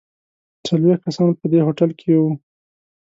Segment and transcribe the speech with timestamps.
[0.65, 2.25] څلوېښت کسان په دې هوټل کې یو.